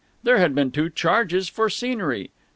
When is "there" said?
0.23-0.39